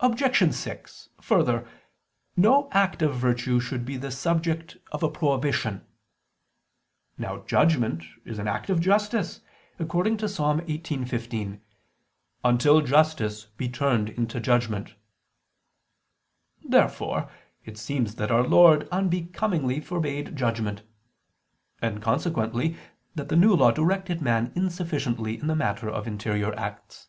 [0.00, 0.52] Obj.
[0.52, 1.68] 6: Further,
[2.36, 5.86] no act of virtue should be the subject of a prohibition.
[7.16, 9.40] Now judgment is an act of justice,
[9.78, 10.38] according to Ps.
[10.38, 11.60] 18:15:
[12.42, 14.94] "Until justice be turned into judgment."
[16.64, 17.30] Therefore
[17.64, 20.82] it seems that Our Lord unbecomingly forbade judgment:
[21.80, 22.76] and consequently
[23.14, 27.08] that the New Law directed man insufficiently in the matter of interior acts.